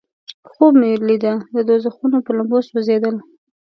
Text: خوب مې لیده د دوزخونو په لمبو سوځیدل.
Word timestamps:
خوب 0.51 0.73
مې 0.79 0.91
لیده 1.07 1.33
د 1.53 1.55
دوزخونو 1.67 2.17
په 2.25 2.31
لمبو 2.37 2.57
سوځیدل. 2.69 3.15